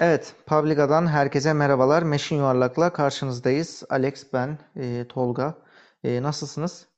[0.00, 2.02] Evet, Publica'dan herkese merhabalar.
[2.02, 3.84] Meşin Yuvarlak'la karşınızdayız.
[3.90, 5.58] Alex, ben, e, Tolga.
[6.04, 6.88] E, nasılsınız?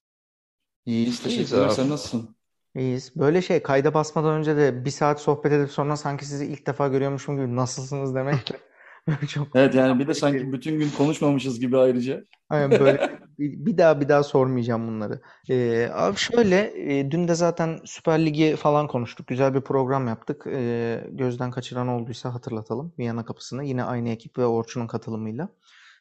[0.87, 1.67] İyiyiz, İyiyiz teşekkürler.
[1.67, 1.75] abi.
[1.75, 2.37] Sen nasılsın?
[2.77, 3.17] İyiyiz.
[3.17, 6.89] Böyle şey, kayda basmadan önce de bir saat sohbet edip sonra sanki sizi ilk defa
[6.89, 8.61] görüyormuşum gibi nasılsınız demek de
[9.29, 12.25] çok Evet yani bir de sanki bütün gün konuşmamışız gibi ayrıca.
[12.49, 15.21] Aynen böyle bir, bir daha bir daha sormayacağım bunları.
[15.51, 19.27] Ee, abi şöyle e, dün de zaten Süper Lig'i falan konuştuk.
[19.27, 20.47] Güzel bir program yaptık.
[20.47, 22.93] Ee, gözden kaçıran olduysa hatırlatalım.
[22.99, 25.49] Viyana Kapısı'nı yine aynı ekip ve Orçun'un katılımıyla.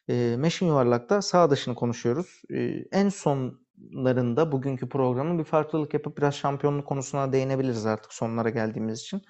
[0.08, 2.42] Ee, Meşin Yuvarlak'ta sağ dışını konuşuyoruz.
[2.50, 9.00] Ee, en sonlarında bugünkü programın bir farklılık yapıp biraz şampiyonluk konusuna değinebiliriz artık sonlara geldiğimiz
[9.00, 9.22] için.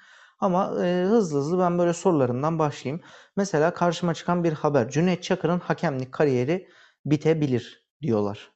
[0.42, 3.02] Ama e, hızlı hızlı ben böyle sorularımdan başlayayım.
[3.37, 4.91] Mesela karşıma çıkan bir haber.
[4.91, 6.69] Cüneyt Çakır'ın hakemlik kariyeri
[7.06, 8.52] bitebilir diyorlar.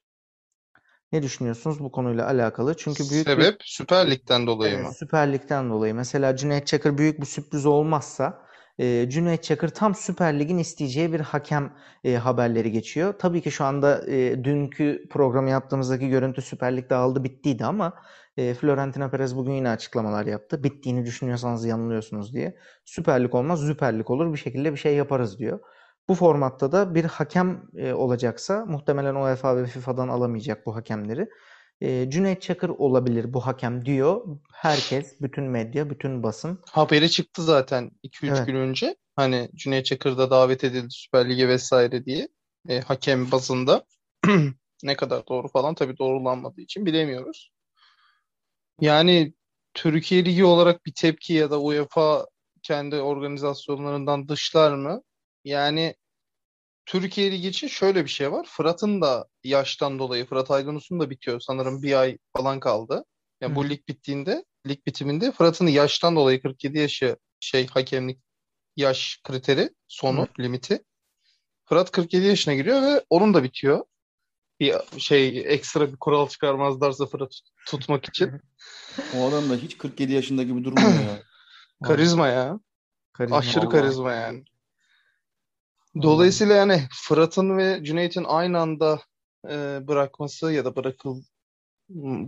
[1.13, 2.77] Ne düşünüyorsunuz bu konuyla alakalı?
[2.77, 4.93] Çünkü büyük bir Sebep Süper Lig'den dolayı Evet, mı?
[4.93, 5.95] Süper Lig'den dolayı.
[5.95, 8.47] Mesela Cüneyt Çakır büyük bir sürpriz olmazsa
[8.79, 13.15] e, Cüneyt Çakır tam Süper Lig'in isteyeceği bir hakem e, haberleri geçiyor.
[13.19, 17.95] Tabii ki şu anda e, dünkü programı yaptığımızdaki görüntü Süper Lig'de aldı bittiydi ama
[18.37, 20.65] e, Florentino Perez bugün yine açıklamalar yaptı.
[20.65, 22.57] Bittiğini düşünüyorsanız yanılıyorsunuz diye.
[22.85, 24.33] Süper Lig olmaz, Süper Lig olur.
[24.33, 25.61] Bir şekilde bir şey yaparız diyor.
[26.09, 31.29] Bu formatta da bir hakem e, olacaksa muhtemelen UEFA ve FIFA'dan alamayacak bu hakemleri.
[31.81, 34.27] E, Cüneyt Çakır olabilir bu hakem diyor.
[34.53, 36.61] Herkes, bütün medya, bütün basın.
[36.71, 38.47] Haberi çıktı zaten 2-3 Evet.
[38.47, 38.97] gün önce.
[39.17, 42.29] Hani Cüneyt Çakır da davet edildi Süper Lig'e vesaire diye.
[42.69, 43.85] E, hakem bazında.
[44.83, 47.51] Ne kadar doğru falan tabii doğrulanmadığı için bilemiyoruz.
[48.81, 49.35] Yani
[49.75, 52.27] Türkiye Ligi olarak bir tepki ya da UEFA
[52.63, 55.03] kendi organizasyonlarından dışlar mı?
[55.45, 55.95] Yani
[56.87, 58.47] Türkiye Ligi için şöyle bir şey var.
[58.51, 61.41] Fırat'ın da yaştan dolayı, Fırat Aydınus'un da bitiyor.
[61.41, 62.95] Sanırım bir ay falan kaldı.
[62.95, 63.05] Hı
[63.41, 68.21] Yani bu lig bittiğinde, lig bitiminde Fırat'ın yaştan dolayı 47 yaşı şey hakemlik
[68.77, 70.85] yaş kriteri, sonu, limiti.
[71.65, 73.85] Fırat 47 yaşına giriyor ve onun da bitiyor.
[74.61, 77.33] Bir şey ekstra bir kural çıkarmazlarsa Fırat
[77.67, 78.31] tutmak için.
[79.17, 81.23] O adam da hiç 47 yaşında gibi durmuyor ya.
[81.85, 82.61] Karizma ya.
[83.13, 83.37] karizma.
[83.37, 83.81] Aşırı Vallahi.
[83.81, 84.45] karizma yani.
[86.03, 89.01] Dolayısıyla yani Fırat'ın ve Cüneyt'in aynı anda
[89.51, 91.23] e, bırakması ya da bırakıl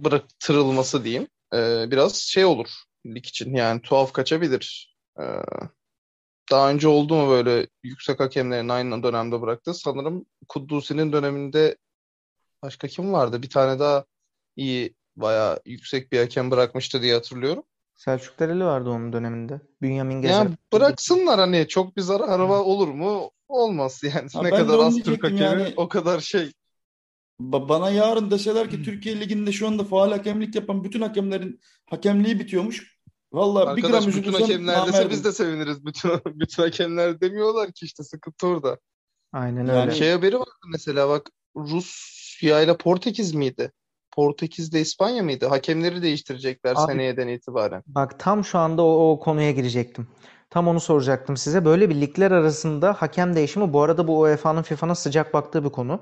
[0.05, 2.69] bıraktırılması diyeyim e, biraz şey olur
[3.07, 4.97] lig için yani tuhaf kaçabilir.
[5.21, 5.25] E,
[6.51, 9.75] daha önce oldu mu böyle yüksek hakemlerin aynı dönemde bıraktı?
[9.75, 11.77] Sanırım Kuddusi'nin döneminde
[12.63, 13.43] başka kim vardı?
[13.43, 14.05] Bir tane daha
[14.57, 17.63] iyi bayağı yüksek bir hakem bırakmıştı diye hatırlıyorum.
[17.97, 19.61] Selçuk Dereli vardı onun döneminde.
[19.83, 20.35] Bünyamin Gezer.
[20.35, 22.51] Yani bıraksınlar hani çok bir zararı Evet.
[22.51, 23.31] olur mu?
[23.49, 24.29] Olmaz yani.
[24.33, 25.75] Ha, Ne ben de kadar onu az Türk diyecektim hakemi yani.
[25.77, 26.53] o kadar şey.
[27.41, 31.61] Ba- Bana yarın deseler ki Türkiye Ligi'nde şu anda faal hakemlik yapan bütün hakemlerin
[31.91, 32.99] hakemliği bitiyormuş.
[33.33, 35.87] Vallahi bir gram Arkadaş bütün hakemler dese biz de seviniriz.
[35.87, 38.79] Bütün bütün hakemler demiyorlar ki işte sıkıntı orada.
[39.33, 39.91] Aynen Yani öyle.
[39.95, 41.31] Şey haberi vardı mesela bak
[42.39, 43.73] Rusya ile Portekiz miydi?
[44.13, 45.47] Portekiz'de İspanya mıydı?
[45.47, 47.83] Hakemleri değiştirecekler Abi seneyeden itibaren.
[47.87, 50.09] bak tam şu anda o, o konuya girecektim.
[50.51, 51.65] Tam onu soracaktım size.
[51.65, 56.01] Böyle bir ligler arasında hakem değişimi bu arada bu UEFA'nın FIFA'nın sıcak baktığı bir konu.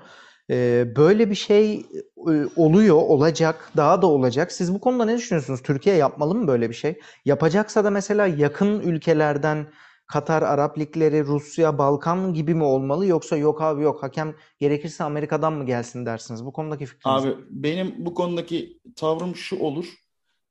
[0.50, 4.52] Ee, böyle bir şey e, oluyor, olacak, daha da olacak.
[4.52, 5.62] Siz bu konuda ne düşünüyorsunuz?
[5.62, 7.00] Türkiye yapmalı mı böyle bir şey?
[7.24, 9.66] Yapacaksa da mesela yakın ülkelerden
[10.06, 15.52] Katar, Arap ligleri, Rusya, Balkan gibi mi olmalı yoksa yok abi yok hakem gerekirse Amerika'dan
[15.52, 16.44] mı gelsin dersiniz?
[16.44, 17.24] Bu konudaki fikriniz?
[17.24, 19.94] Abi benim bu konudaki tavrım şu olur.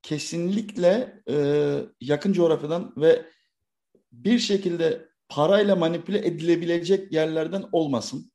[0.01, 1.35] Kesinlikle e,
[2.01, 3.25] yakın coğrafyadan ve
[4.11, 8.31] bir şekilde parayla manipüle edilebilecek yerlerden olmasın.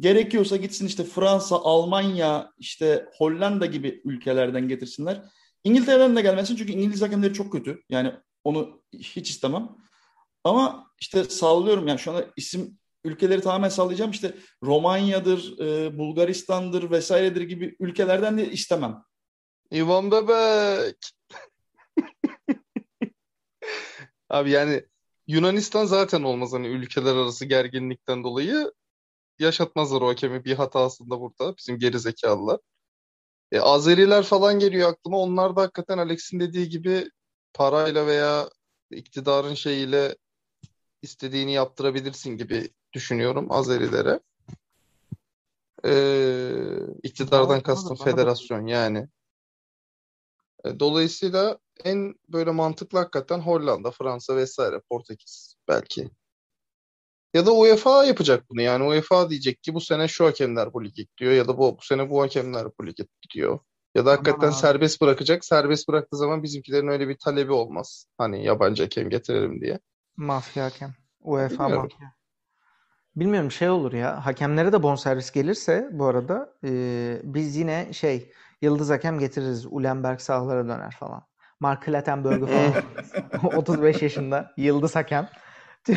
[0.00, 5.22] Gerekiyorsa gitsin işte Fransa, Almanya, işte Hollanda gibi ülkelerden getirsinler.
[5.64, 7.82] İngiltere'den de gelmesin çünkü İngiliz hakemleri çok kötü.
[7.88, 8.12] Yani
[8.44, 9.68] onu hiç istemem.
[10.46, 14.10] Ama işte sallıyorum yani şu anda isim ülkeleri tamamen sallayacağım.
[14.10, 19.04] İşte Romanya'dır, e, Bulgaristan'dır vesairedir gibi ülkelerden de istemem.
[19.70, 20.96] İvan Bebek.
[24.28, 24.84] Abi yani
[25.26, 28.72] Yunanistan zaten olmaz hani ülkeler arası gerginlikten dolayı
[29.38, 32.60] yaşatmazlar o hakemi bir hatasında burada bizim geri zekalılar.
[33.52, 35.18] E, Azeriler falan geliyor aklıma.
[35.18, 37.10] Onlar da hakikaten Alex'in dediği gibi
[37.54, 38.50] parayla veya
[38.90, 40.16] iktidarın şeyiyle
[41.06, 44.20] istediğini yaptırabilirsin gibi düşünüyorum Azerilere.
[45.84, 46.52] Ee,
[47.02, 49.08] iktidardan kastım federasyon yani.
[50.64, 56.10] E, Dolayısıyla en böyle mantıklı hakikaten Hollanda, Fransa vesaire, Portekiz belki.
[57.34, 58.62] Ya da UEFA yapacak bunu.
[58.62, 61.82] Yani UEFA diyecek ki bu sene şu hakemler bu lige gidiyor ya da bu, bu
[61.82, 63.58] sene bu hakemler bu lige gidiyor.
[63.94, 64.54] Ya da Aman hakikaten abi.
[64.54, 65.44] serbest bırakacak.
[65.44, 68.06] Serbest bıraktığı zaman bizimkilerin öyle bir talebi olmaz.
[68.18, 69.78] Hani yabancı hakem getirelim diye.
[70.16, 70.94] Mafya hakem.
[71.20, 71.82] UEFA Bilmiyorum.
[71.92, 72.12] mafya.
[73.16, 74.26] Bilmiyorum şey olur ya.
[74.26, 78.32] Hakemlere de bonservis gelirse bu arada e, biz yine şey
[78.62, 79.66] yıldız hakem getiririz.
[79.66, 81.22] Ulenberg sahalara döner falan.
[81.60, 82.46] Mark Clattenburg'u
[83.42, 83.54] falan.
[83.56, 85.28] 35 yaşında yıldız hakem.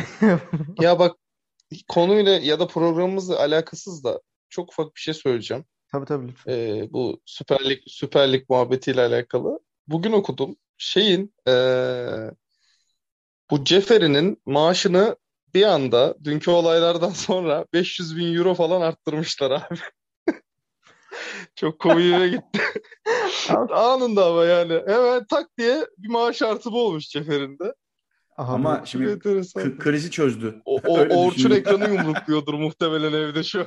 [0.80, 1.16] Ya bak
[1.88, 5.64] konuyla ya da programımızla alakasız da çok ufak bir şey söyleyeceğim.
[5.92, 6.52] Tabii tabii lütfen.
[6.52, 9.60] Ee, bu Süper Lig, Süper Lig muhabbetiyle alakalı.
[9.86, 10.56] Bugün okudum.
[10.78, 12.06] Şeyin ee,
[13.50, 15.16] bu Ceferi'nin maaşını
[15.54, 19.78] bir anda dünkü olaylardan sonra 500 bin euro falan arttırmışlar abi.
[21.56, 22.60] Çok komiğime gitti.
[23.70, 24.82] Anında ama yani.
[24.86, 27.74] Hemen tak diye bir maaş artımı olmuş Ceferi'nin de.
[28.36, 30.62] Aha, Ama şimdi k- krizi çözdü.
[30.64, 33.66] O, o Orçun ekranı yumrukluyordur muhtemelen evde şu an.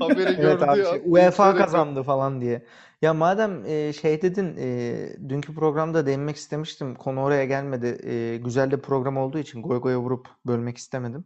[0.00, 0.84] Haberi Evet gördü abi ya.
[0.84, 2.66] şey, UEFA kazandı falan diye.
[3.02, 4.96] Ya madem e, şey dedin e,
[5.28, 6.94] dünkü programda değinmek istemiştim.
[6.94, 7.98] Konu oraya gelmedi.
[8.08, 11.24] E, güzel de program olduğu için goy goya vurup bölmek istemedim.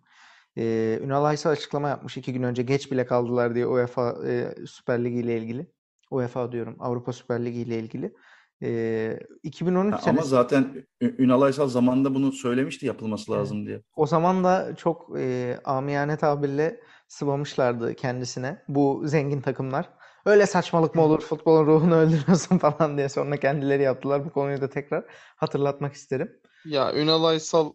[0.59, 5.05] E, Ünal Aysal açıklama yapmış iki gün önce geç bile kaldılar diye UEFA e, Süper
[5.05, 5.67] Ligi ile ilgili.
[6.11, 8.15] UEFA diyorum Avrupa Süper Ligi ile ilgili.
[8.63, 13.41] E, 2013 Ha, ama senesi zaten Ü- Ünal Aysal zamanında bunu söylemişti yapılması Evet.
[13.41, 13.83] lazım diye.
[13.97, 19.89] o zaman da çok e, amiyane tabirle sıvamışlardı kendisine bu zengin takımlar.
[20.27, 24.25] Öyle saçmalık mı olur futbolun ruhunu öldürüyorsun falan diye sonra kendileri yaptılar.
[24.25, 25.05] Bu konuyu da tekrar
[25.37, 26.41] hatırlatmak isterim.
[26.65, 27.73] Ya Ünal Aysal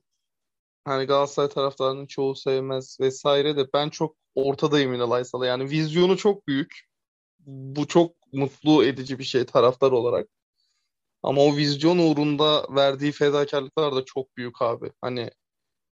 [0.85, 5.45] hani Galatasaray taraftarının çoğu sevmez vesaire de ben çok ortadayım Ünal Aysal'a.
[5.45, 6.88] Yani vizyonu çok büyük.
[7.39, 10.27] Bu çok mutlu edici bir şey taraftar olarak.
[11.23, 14.91] Ama o vizyon uğrunda verdiği fedakarlıklar da çok büyük abi.
[15.01, 15.29] Hani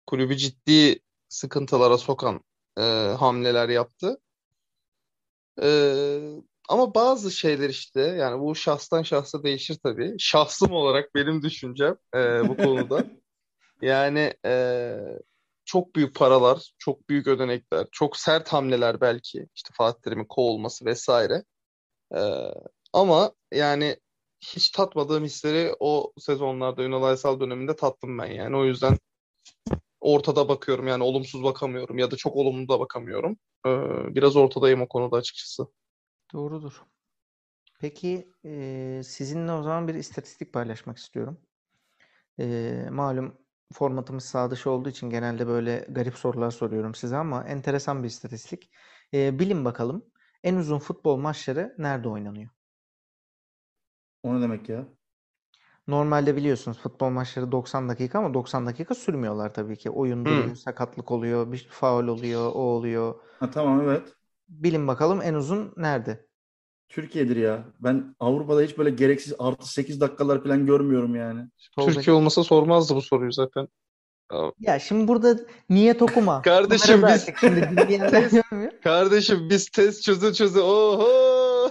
[0.07, 2.41] kulübü ciddi sıkıntılara sokan
[2.79, 2.83] e,
[3.19, 4.19] hamleler yaptı.
[5.63, 5.69] E,
[6.69, 10.15] ama bazı şeyler işte yani bu şahstan şahsa değişir tabii.
[10.19, 13.07] Şahsım olarak benim düşüncem e, bu konuda.
[13.83, 14.97] Yani e,
[15.65, 19.47] çok büyük paralar, çok büyük ödenekler, çok sert hamleler belki.
[19.55, 21.45] İşte Fatih Terim'in kovulması vesaire.
[22.17, 22.21] E,
[22.93, 23.97] ama yani
[24.41, 28.57] hiç tatmadığım hisleri o sezonlarda Ünal Aysal döneminde tattım ben yani.
[28.57, 28.99] O yüzden
[30.05, 33.37] ortada bakıyorum yani olumsuz bakamıyorum ya da çok olumlu da bakamıyorum.
[33.67, 33.71] E,
[34.15, 35.67] biraz ortadayım o konuda açıkçası.
[36.33, 36.83] Doğrudur.
[37.81, 41.41] Peki e, sizinle o zaman bir istatistik paylaşmak istiyorum.
[42.41, 43.39] E, malum
[43.73, 48.71] formatımız sağ dışı olduğu için genelde böyle garip sorular soruyorum size ama enteresan bir istatistik.
[49.15, 50.05] E, bilin bakalım
[50.43, 52.51] en uzun futbol maçları nerede oynanıyor?
[54.23, 54.89] O ne demek ya?
[55.89, 59.91] Normalde biliyorsunuz futbol maçları 90 dakika ama 90 dakika sürmüyorlar tabii ki.
[59.91, 60.57] Oyun duruyor, Hı.
[60.57, 63.15] sakatlık oluyor, bir faul oluyor, o oluyor.
[63.41, 64.03] Ha, tamam evet.
[64.49, 66.27] Bilin bakalım en uzun nerede?
[66.89, 67.65] Türkiye'dir ya.
[67.81, 71.41] Ben Avrupa'da hiç böyle gereksiz artı 8 dakikalar falan görmüyorum yani.
[71.81, 73.69] Türkiye olmasa sormazdı bu soruyu zaten.
[74.61, 75.37] Ya şimdi burada
[75.71, 76.43] niyet okuma.
[76.43, 77.61] Kardeşim biz- şimdi
[78.51, 78.73] görmüyor.
[78.85, 81.09] Kardeşim biz test çöze çöze oho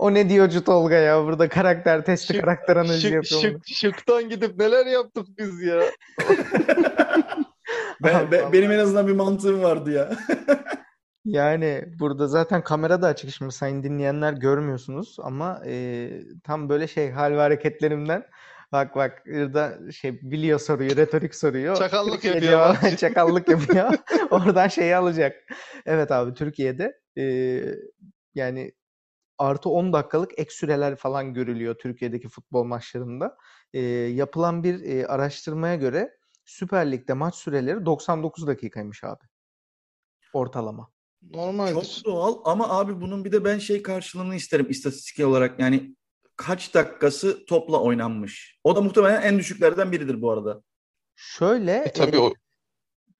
[0.00, 3.40] O ne diyorcu Tolga ya burada karakter testi Şık- karakter analizi şık, yapıyor.
[3.40, 5.80] şık, şıktan gidip neler yaptık biz ya.
[8.02, 8.52] Ben, Allah.
[8.52, 10.10] benim en azından bir mantığım vardı ya.
[11.24, 16.10] Yani burada zaten kamera da açık şimdi sayın dinleyenler görmüyorsunuz ama e,
[16.44, 18.24] tam böyle şey hal ve hareketlerimden
[18.72, 21.76] bak bak burada şey biliyor soruyu retorik soruyor.
[21.78, 23.92] Çakallık yapıyor çakallık yapıyor.
[24.30, 25.36] Oradan şeyi alacak.
[25.86, 27.24] Evet abi Türkiye'de e,
[28.34, 28.72] yani
[29.40, 33.36] artı 10 dakikalık ek süreler falan görülüyor Türkiye'deki futbol maçlarında.
[33.72, 39.24] E, yapılan bir e, araştırmaya göre Süper Lig'de maç süreleri 99 dakikaymış abi.
[40.32, 40.90] Ortalama.
[41.22, 41.74] Normaldir.
[41.74, 45.60] Çok doğal ama abi bunun bir de ben şey karşılığını isterim istatistik olarak.
[45.60, 45.96] Yani
[46.36, 48.60] kaç dakikası topla oynanmış.
[48.64, 50.62] O da muhtemelen en düşüklerden biridir bu arada.
[51.14, 52.32] Şöyle E, tabii e, o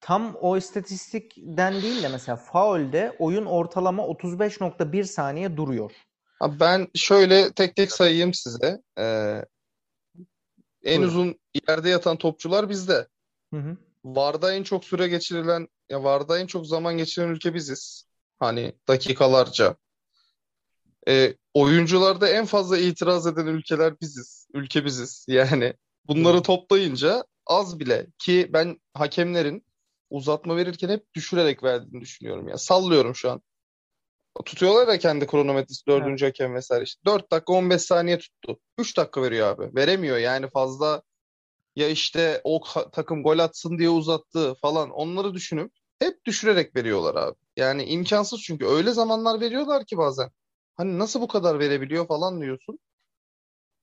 [0.00, 5.92] tam o istatistikten değil de mesela faulde oyun ortalama 35.1 saniye duruyor.
[6.40, 8.82] Abi ben şöyle tek tek sayayım size.
[8.98, 9.44] Ee,
[10.84, 11.02] en Buyurun.
[11.02, 13.08] uzun yerde yatan topçular bizde.
[13.54, 13.76] Hı hı.
[14.04, 18.04] VAR'da en çok süre geçirilen, ya VAR'da en çok zaman geçiren ülke biziz.
[18.38, 19.76] Hani dakikalarca.
[21.08, 24.48] Ee, oyuncularda en fazla itiraz eden ülkeler biziz.
[24.54, 25.26] Ülke biziz.
[25.28, 25.74] Yani
[26.06, 29.66] bunları toplayınca az bile ki ben hakemlerin
[30.10, 32.58] uzatma verirken hep düşürerek verdiğini düşünüyorum ya.
[32.58, 33.42] Sallıyorum şu an.
[34.44, 37.00] Tutuyorlar ya kendi kronometresi dördüncü hakem vesaire işte.
[37.06, 38.58] 4 dakika 15 saniye tuttu.
[38.78, 39.76] 3 dakika veriyor abi.
[39.76, 41.02] Veremiyor yani fazla
[41.76, 42.60] ya işte o
[42.92, 47.36] takım gol atsın diye uzattı falan onları düşünüp hep düşürerek veriyorlar abi.
[47.56, 50.30] Yani imkansız çünkü öyle zamanlar veriyorlar ki bazen.
[50.76, 52.78] Hani nasıl bu kadar verebiliyor falan diyorsun.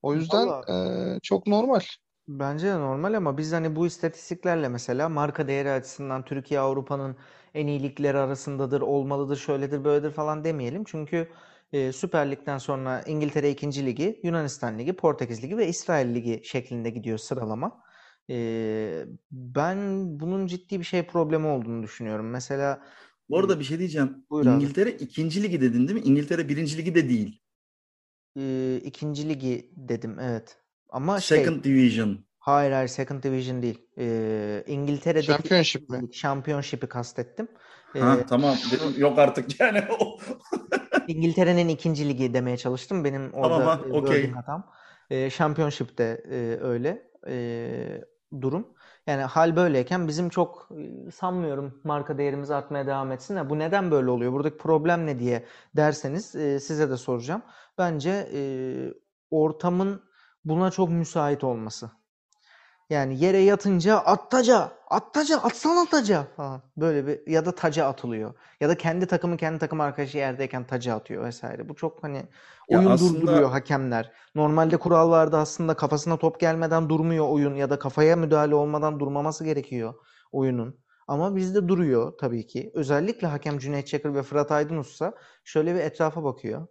[0.01, 1.13] O yüzden Vallahi.
[1.13, 1.81] eee, çok normal.
[2.27, 7.17] Bence de normal ama biz hani bu istatistiklerle mesela marka değeri açısından Türkiye Avrupa'nın
[7.57, 10.83] en iyi ligleri arasındadır, olmalıdır, şöyledir, böyledir falan demeyelim.
[10.83, 11.31] Çünkü
[11.73, 13.85] e, Süper Lig'den sonra İngiltere 2.
[13.85, 17.83] Ligi, Yunanistan Ligi, Portekiz Ligi ve İsrail Ligi şeklinde gidiyor sıralama.
[18.29, 19.77] E, ben
[20.19, 22.29] bunun ciddi bir şey problemi olduğunu düşünüyorum.
[22.29, 22.83] Mesela
[23.29, 24.25] Bu arada bir şey diyeceğim.
[24.29, 24.55] Buyur abi.
[24.55, 26.05] İngiltere ikinci ligi dedin değil mi?
[26.05, 27.41] İngiltere birinci ligi de değil.
[28.37, 30.57] e, ikinci ligi dedim evet.
[30.89, 32.25] Ama şey Second Division.
[32.47, 33.81] Hayır hayır Second Division değil.
[33.97, 36.11] E, İngiltere'deki Championship mi?
[36.11, 37.47] Championship'i kastettim.
[37.95, 38.55] E, Ha tamam.
[38.71, 39.83] Dedim, yok artık yani.
[41.07, 43.03] İngiltere'nin ikinci ligi demeye çalıştım.
[43.03, 44.01] Benim Tamam orada ha, e, okey.
[44.01, 44.71] wording hatam.
[45.09, 48.01] E, Championship'te e, öyle e,
[48.41, 48.67] durum.
[49.07, 50.69] Yani hal böyleyken bizim çok
[51.07, 53.49] e, sanmıyorum marka değerimiz artmaya devam etsin.
[53.49, 54.33] bu neden böyle oluyor?
[54.33, 57.41] Buradaki problem ne diye derseniz e, size de soracağım.
[57.77, 58.39] Bence e,
[59.31, 60.01] ortamın
[60.45, 61.91] buna çok müsait olması.
[62.89, 66.61] Yani yere yatınca at taca, at taca, atsana taca falan.
[66.77, 68.33] Böyle bir ya da taca atılıyor.
[68.61, 71.69] Ya da kendi takımı kendi takım arkadaşı yerdeyken taca atıyor vesaire.
[71.69, 72.17] Bu çok hani
[72.69, 74.11] Ya oyun aslında- durduruyor hakemler.
[74.35, 79.93] Normalde kurallarda aslında kafasına top gelmeden durmuyor oyun ya da kafaya müdahale olmadan durmaması gerekiyor
[80.31, 80.79] oyunun.
[81.07, 82.71] Ama bizde duruyor tabii ki.
[82.75, 85.13] Özellikle hakem Cüneyt Çakır ve Fırat Aydınus'sa
[85.43, 86.67] şöyle bir etrafa bakıyor.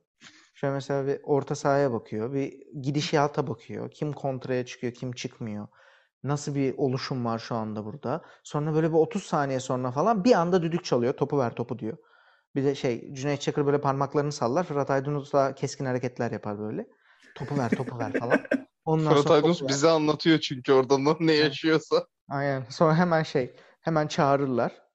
[0.54, 2.32] Şöyle mesela bir orta sahaya bakıyor.
[2.32, 3.90] Bir gidişata bakıyor.
[3.90, 5.68] Kim kontraya çıkıyor, kim çıkmıyor.
[6.28, 8.23] Nasıl bir oluşum var şu anda burada.
[8.42, 11.12] Sonra böyle bir 30 saniye sonra falan bir anda düdük çalıyor.
[11.16, 11.97] Topu ver topu diyor.
[12.54, 14.64] Bir de şey Cüneyt Çakır böyle parmaklarını sallar.
[14.64, 16.87] Fırat Aydınus da keskin hareketler yapar böyle.
[17.35, 18.40] Topu ver topu ver falan.
[18.85, 19.68] Ondan Fırat Aydınus ver.
[19.68, 22.06] bize anlatıyor çünkü orada ne- ne yaşıyorsa.
[22.28, 22.64] Aynen.
[22.71, 24.86] Sonra hemen şey, hemen çağırırlar.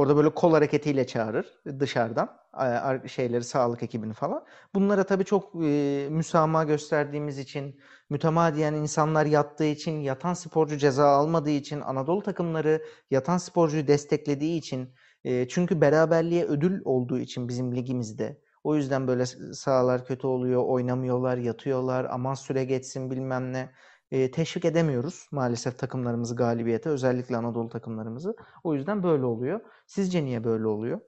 [0.00, 1.46] Orada böyle kol hareketiyle çağırır
[1.80, 4.44] dışarıdan ar- şeyleri, sağlık ekibini falan.
[4.74, 7.80] Bunlara tabii çok e, müsamaha gösterdiğimiz için,
[8.10, 14.94] mütemadiyen insanlar yattığı için, yatan sporcu ceza almadığı için, Anadolu takımları yatan sporcuyu desteklediği için,
[15.24, 18.40] e, çünkü beraberliğe ödül olduğu için bizim ligimizde.
[18.64, 23.70] O yüzden böyle sahalar kötü oluyor, oynamıyorlar, yatıyorlar, aman süre geçsin bilmem ne
[24.10, 28.36] e, teşvik edemiyoruz maalesef takımlarımızı galibiyete, özellikle Anadolu takımlarımızı.
[28.64, 29.60] O yüzden böyle oluyor.
[29.86, 31.00] Sizce niye böyle oluyor?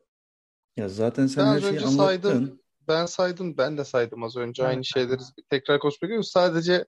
[0.77, 2.05] Ya zaten sen Ben her şeyi önce anlattın.
[2.05, 2.61] saydım.
[2.89, 6.25] Ben saydım, ben de saydım az önce Evet, aynı şeyleri tekrar konuşmak istiyorum.
[6.25, 6.85] Sadece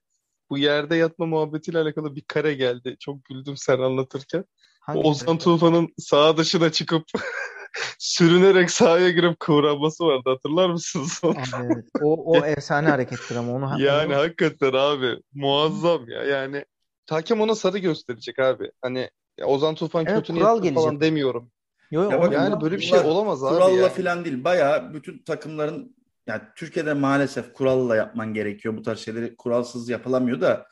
[0.50, 2.97] bu yerde yatma muhabbetiyle alakalı bir kare geldi.
[3.00, 4.44] Çok güldüm sen anlatırken.
[4.80, 7.04] Hangi Ozan Tufan'ın sağ dışına çıkıp
[7.99, 10.23] sürünerek sahaya girip kıvranması vardı.
[10.31, 11.21] Hatırlar mısınız?
[11.25, 16.23] Evet, o, o efsane harekettir ama onu Yani onu- hakikaten abi muazzam ya.
[16.25, 16.64] Yani
[17.11, 18.71] hakem ona sarı gösterecek abi.
[18.83, 21.00] Hani ya Ozan Tufan Evet, kötü niyetli falan gelecek.
[21.00, 21.50] demiyorum.
[21.90, 23.88] Yo, yo, Ya bakın Yani böyle bir şey olamaz abi Kuralla yani.
[23.88, 24.45] falan değil.
[24.45, 28.76] Bayağı bütün takımların yani Türkiye'de maalesef kuralla yapman gerekiyor.
[28.76, 30.66] Bu tarz şeyleri kuralsız yapılamıyor da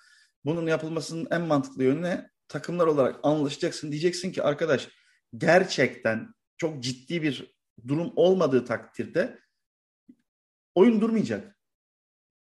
[0.45, 2.31] bunun yapılmasının en mantıklı yönü ne?
[2.49, 3.91] Takımlar olarak anlaşacaksın.
[3.93, 4.89] Diyeceksin ki arkadaş
[5.37, 6.29] gerçekten
[6.63, 7.55] çok ciddi bir
[7.89, 9.39] durum olmadığı takdirde
[10.75, 11.59] oyun durmayacak.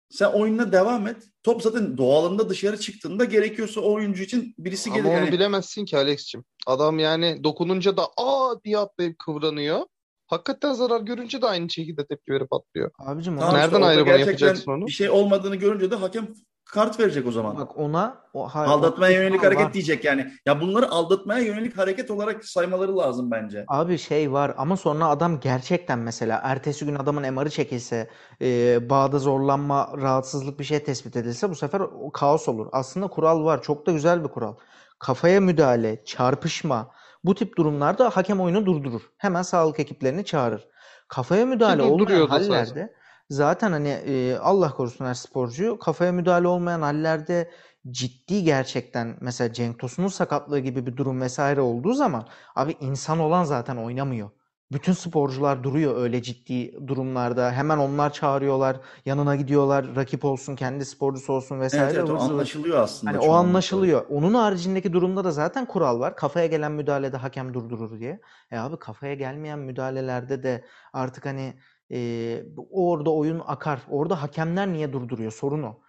[0.09, 1.23] Sen oyununa devam et.
[1.43, 5.09] Top zaten doğalında dışarı çıktığında gerekiyorsa o oyuncu için birisi Ama gelir.
[5.09, 6.45] onu Yani bilemezsin ki Alex'cim.
[6.67, 9.81] Adam yani dokununca da aa diye atlayıp kıvranıyor.
[10.27, 12.91] Hakikaten zarar görünce de aynı şekilde tepki verip atlıyor.
[12.99, 14.87] abicim Tamam Nereden işte ayrımını gerçekten yapacaksın onu?
[14.87, 16.33] Bir şey olmadığını görünce de hakem
[16.71, 17.57] kart verecek o zaman.
[17.57, 19.73] bak ona o, hayır, Aldatmaya bir yönelik hareket var.
[19.73, 20.31] diyecek yani.
[20.45, 23.65] Ya bunları aldatmaya yönelik hareket olarak saymaları lazım bence.
[23.67, 28.09] Abi şey var ama sonra adam gerçekten mesela ertesi gün adamın MR'ı çekilse,
[28.41, 32.67] e, bağda zorlanma, rahatsızlık bir şey tespit edilse bu sefer o kaos olur.
[32.71, 33.61] Aslında kural var.
[33.61, 34.55] Çok da güzel bir kural.
[34.99, 36.91] Kafaya müdahale, çarpışma
[37.23, 39.01] bu tip durumlarda hakem oyunu durdurur.
[39.17, 40.67] Hemen sağlık ekiplerini çağırır.
[41.07, 42.89] Kafaya müdahale olmayan durduruyordu zaten.
[43.29, 47.51] Zaten hani e, Allah korusun her sporcuyu kafaya müdahale olmayan hallerde
[47.91, 53.43] ciddi gerçekten mesela Cenk Tosun'un sakatlığı gibi bir durum vesaire olduğu zaman abi insan olan
[53.43, 54.29] zaten oynamıyor.
[54.71, 57.51] Bütün sporcular duruyor öyle ciddi durumlarda.
[57.51, 61.93] Hemen onlar çağırıyorlar, yanına gidiyorlar, rakip olsun, kendi sporcusu olsun Evet vesaire.
[61.93, 62.33] evet o ıvır zıvır.
[62.33, 63.11] anlaşılıyor aslında.
[63.11, 64.05] Hani o anlaşılıyor.
[64.09, 66.15] Onun haricindeki durumda da zaten kural var.
[66.15, 68.19] Kafaya gelen müdahalede hakem durdurur diye.
[68.51, 71.59] E abi kafaya gelmeyen müdahalelerde de artık hani
[71.91, 73.81] e, orada oyun akar.
[73.89, 75.31] Orada hakemler niye durduruyor?
[75.31, 75.79] Sorun o.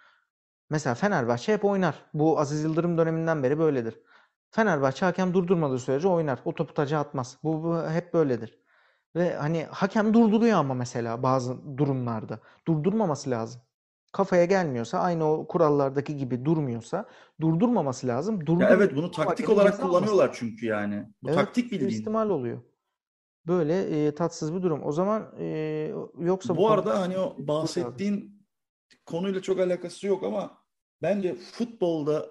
[0.70, 2.04] Mesela Fenerbahçe hep oynar.
[2.14, 4.00] Bu Aziz Yıldırım döneminden beri böyledir.
[4.50, 6.38] Fenerbahçe hakem durdurmadığı sürece oynar.
[6.44, 7.38] O topu taca atmaz.
[7.44, 8.58] Bu, bu hep böyledir.
[9.16, 12.40] Ve hani hakem durduruyor ama mesela bazı durumlarda.
[12.68, 13.60] Durdurmaması lazım.
[14.12, 17.08] Kafaya gelmiyorsa aynı o kurallardaki gibi durmuyorsa
[17.40, 18.40] durdurmaması lazım.
[18.40, 21.06] Ya Durdur evet bunu taktik olarak kullanıyorlar çünkü yani.
[21.22, 21.90] Bu Evet, taktik bildiğin.
[21.90, 22.62] suistimal oluyor.
[23.48, 24.80] Böyle e, tatsız bir durum.
[24.84, 25.46] O zaman e,
[26.18, 28.46] yoksa Bu konu- arada hani o bahsettiğin
[29.06, 30.64] konuyla çok alakası yok ama
[31.02, 32.26] bence futbolda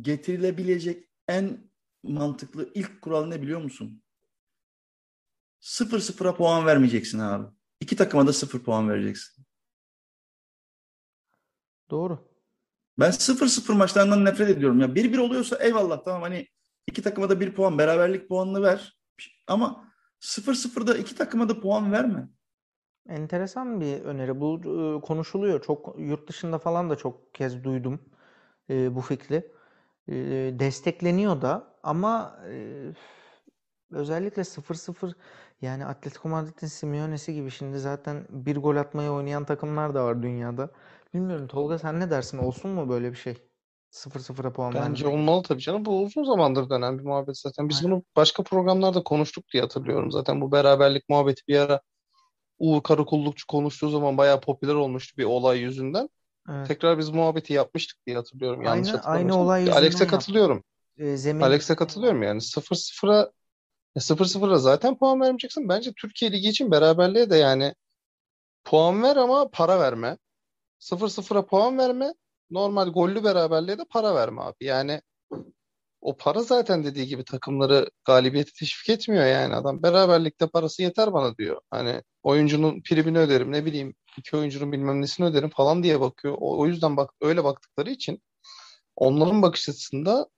[0.00, 1.70] getirilebilecek en
[2.02, 4.02] mantıklı ilk kural ne biliyor musun?
[5.60, 7.46] Sıfır sıfıra puan vermeyeceksin abi.
[7.80, 9.46] İki takıma da sıfır puan vereceksin.
[11.90, 12.18] Doğru.
[12.98, 14.80] Ben sıfır sıfır maçlarından nefret ediyorum.
[14.80, 16.48] Ya bir bir oluyorsa eyvallah tamam hani
[16.86, 18.98] iki takıma da bir puan beraberlik puanını ver.
[19.46, 19.85] Ama
[20.20, 22.28] sıfır sıfırda iki takıma da puan verme.
[23.08, 24.40] Enteresan bir öneri.
[24.40, 24.60] Bu
[24.98, 25.62] e, konuşuluyor.
[25.62, 28.00] Çok yurt dışında falan da çok kez duydum
[28.70, 29.52] e, bu fikri.
[30.08, 30.14] E,
[30.58, 32.82] destekleniyor da ama e,
[33.90, 35.14] özellikle 0-0
[35.62, 40.70] yani Atletico Madrid'in Simeone'si gibi şimdi zaten bir gol atmaya oynayan takımlar da var dünyada.
[41.14, 42.38] Bilmiyorum Tolga sen ne dersin?
[42.38, 43.36] Olsun mu böyle bir şey?
[43.92, 45.18] 0-0'a puan Bence vermek.
[45.20, 45.84] olmalı tabii canım.
[45.84, 47.68] Bu uzun zamandır dönen bir muhabbet zaten.
[47.68, 47.90] Biz Aynen.
[47.90, 50.12] bunu başka programlarda konuştuk diye hatırlıyorum.
[50.12, 51.80] Zaten bu beraberlik muhabbeti bir ara
[52.58, 56.08] Uğur Karakullukçu konuştuğu zaman bayağı popüler olmuştu bir olay yüzünden.
[56.50, 56.68] Evet.
[56.68, 58.62] Tekrar biz muhabbeti yapmıştık diye hatırlıyorum.
[58.62, 59.44] Yanlış Aynı aynı hatırlamıyorsam.
[59.44, 60.64] olay yüzünden Alex'e katılıyorum.
[60.98, 63.30] E, zemin Alex'e katılıyorum yani 0-0'a
[63.96, 65.68] 0-0'a zaten puan vermeyeceksin.
[65.68, 67.74] Bence Türkiye Ligi için beraberliğe de yani
[68.64, 70.18] puan ver ama para verme.
[70.80, 72.14] 0-0'a puan verme.
[72.50, 74.64] Normal gollü beraberliğe de para verme abi.
[74.64, 75.00] Yani
[76.00, 79.82] o para zaten dediği gibi takımları galibiyete teşvik etmiyor yani adam.
[79.82, 81.60] Beraberlikte parası yeter bana diyor.
[81.70, 86.34] Hani oyuncunun primini öderim ne bileyim iki oyuncunun bilmem nesini öderim falan diye bakıyor.
[86.38, 88.22] O, o yüzden bak öyle baktıkları için
[88.96, 90.28] onların bakış açısında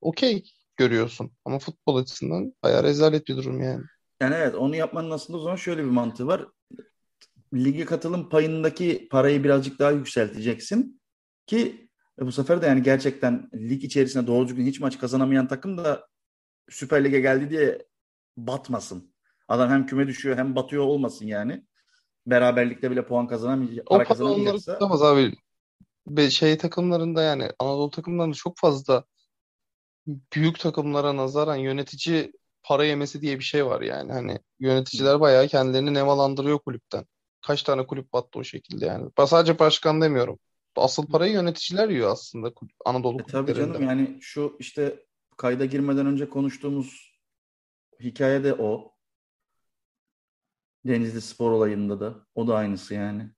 [0.00, 0.44] okey
[0.76, 1.30] görüyorsun.
[1.44, 3.84] Ama futbol açısından bayağı rezalet bir durum yani.
[4.20, 6.46] Yani evet onu yapmanın aslında o zaman şöyle bir mantığı var.
[7.54, 10.97] Lige katılım payındaki parayı birazcık daha yükselteceksin
[11.48, 11.88] ki
[12.20, 16.08] e, bu sefer de yani gerçekten lig içerisinde doğru düzgün hiç maç kazanamayan takım da
[16.70, 17.86] Süper Lig'e geldi diye
[18.36, 19.14] batmasın.
[19.48, 21.64] Adam hem küme düşüyor hem batıyor olmasın yani.
[22.26, 25.34] Beraberlikte bile puan kazanamayacak, O para onları tutamaz abi.
[26.06, 29.04] Be- şey takımlarında yani Anadolu takımlarında çok fazla
[30.06, 32.32] büyük takımlara nazaran yönetici
[32.62, 34.12] para yemesi diye bir şey var yani.
[34.12, 37.06] Hani yöneticiler bayağı kendilerini nemalandırıyor kulüpten.
[37.46, 39.10] Kaç tane kulüp battı o şekilde yani.
[39.18, 40.38] Ben sadece başkan demiyorum.
[40.80, 42.52] Asıl parayı yöneticiler yiyor aslında
[42.84, 45.04] Anadolu E tabii canım yani şu işte
[45.36, 47.20] kayda girmeden önce konuştuğumuz
[48.00, 48.94] hikaye de o.
[50.84, 52.14] Denizli Spor olayında da.
[52.34, 53.30] O da aynısı yani.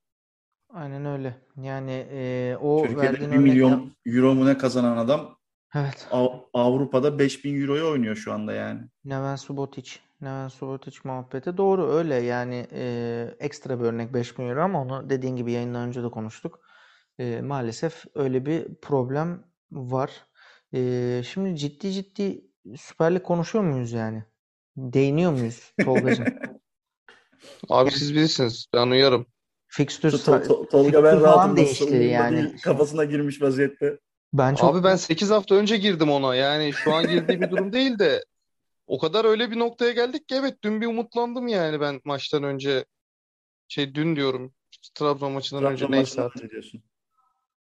[0.68, 1.36] aynen öyle.
[1.56, 5.38] Yani e, o Türkiye'de verdiğin 1 örnek milyon euro mu ne kazanan adam
[5.74, 6.08] evet.
[6.10, 8.80] Av- Avrupa'da 5000 euroya oynuyor şu anda yani.
[9.04, 9.90] Neven Subotic.
[10.20, 11.56] Neven Subotic muhabbeti.
[11.56, 16.02] Doğru öyle yani e, ekstra bir örnek 5000 euro ama onu dediğin gibi yayından önce
[16.02, 16.60] de konuştuk.
[17.18, 20.26] E, maalesef öyle bir problem var.
[20.74, 22.44] E, şimdi ciddi ciddi
[22.76, 24.24] Süper Lig konuşuyor muyuz yani?
[24.76, 26.26] Değiniyor muyuz Tolgacığım?
[27.68, 28.66] Abi siz bilirsiniz.
[28.74, 29.26] Ben uyarım.
[29.68, 32.56] Fikstür, To- to- Tolga ben rahatım değişti yani.
[32.64, 33.98] Kafasına girmiş vaziyette.
[34.32, 36.34] Ben çok Abi ben 8 hafta önce girdim ona.
[36.34, 38.24] Yani şu an girdiği bir durum değil de
[38.86, 42.84] o kadar öyle bir noktaya geldik ki evet dün bir umutlandım yani ben maçtan önce
[43.68, 44.54] şey dün diyorum
[44.94, 46.42] Trabzon maçından önce Trabzon neyse maçından artık.
[46.42, 46.82] önce diyorsun.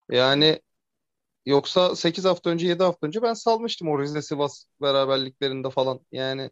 [0.09, 0.61] Yani
[1.45, 5.99] yoksa 8 hafta önce 7 hafta önce ben salmıştım o Rize Sivas beraberliklerinde falan.
[6.11, 6.51] Yani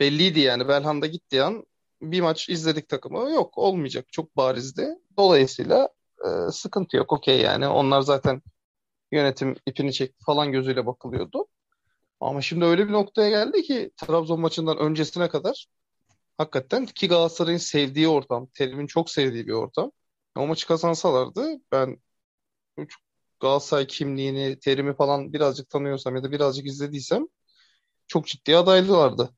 [0.00, 1.66] belliydi yani Belhanda gittiği an
[2.02, 4.88] bir maç izledik takımı yok olmayacak çok barizdi.
[5.18, 5.88] Dolayısıyla
[6.26, 8.42] e, sıkıntı yok okey yani onlar zaten
[9.12, 11.46] yönetim ipini çekti falan gözüyle bakılıyordu.
[12.20, 15.66] Ama şimdi öyle bir noktaya geldi ki Trabzon maçından öncesine kadar
[16.38, 19.92] hakikaten ki Galatasaray'ın sevdiği ortam, Terim'in çok sevdiği bir ortam.
[20.36, 21.98] O maçı kazansalardı ben
[23.40, 27.26] Galatasaray kimliğini, Terim'i falan birazcık tanıyorsam ya da birazcık izlediysem
[28.06, 29.30] çok ciddi adaylılardı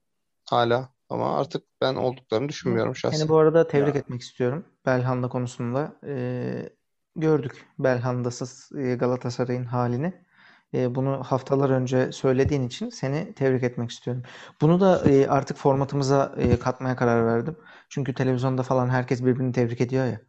[0.44, 0.92] hala.
[1.08, 3.28] Ama artık ben olduklarını düşünmüyorum şahsen.
[3.28, 4.00] bu arada tebrik Ya.
[4.00, 5.96] etmek istiyorum Belhanda konusunda.
[6.06, 6.68] Ee,
[7.16, 10.24] gördük Belhanda'sız e, Galatasaray'ın halini.
[10.74, 14.22] E, bunu haftalar önce söylediğin için seni tebrik etmek istiyorum.
[14.60, 17.56] Bunu da e, artık formatımıza e, katmaya karar verdim.
[17.88, 20.20] Çünkü televizyonda falan herkes birbirini tebrik ediyor ya.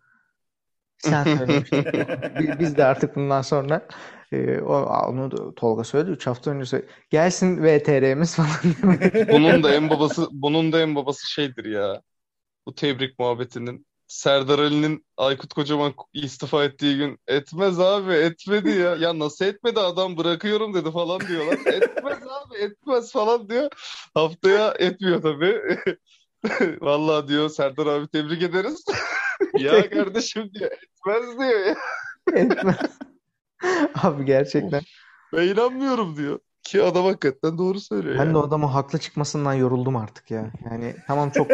[0.99, 1.85] Sen söylemiştin.
[2.39, 3.87] Bi- Biz de artık bundan sonra
[4.31, 4.73] e, o,
[5.09, 6.11] onu da Tolga söyledi.
[6.11, 6.89] 3 hafta önce söyledi.
[7.09, 8.49] Gelsin VTR'miz falan.
[9.31, 12.01] Bunun da en babası bunun da en babası şeydir ya.
[12.65, 13.85] Bu tebrik muhabbetinin.
[14.07, 18.95] Serdar Ali'nin Aykut Kocaman istifa ettiği gün etmez abi etmedi ya.
[18.95, 21.57] Ya nasıl etmedi adam bırakıyorum dedi falan diyorlar.
[21.73, 23.69] Etmez abi etmez falan diyor.
[24.13, 25.61] Haftaya etmiyor tabii.
[26.81, 28.85] Vallahi diyor Serdar abi tebrik ederiz.
[29.57, 31.75] Ya kardeşim diyor etmez diyor ya.
[32.33, 32.75] Etmez.
[34.03, 34.81] Abi gerçekten.
[35.33, 36.39] Ben inanmıyorum diyor.
[36.63, 38.33] Ki adam hakikaten doğru söylüyor Ben yani.
[38.33, 40.51] de o adamın haklı çıkmasından yoruldum artık ya.
[40.71, 41.47] Yani tamam çok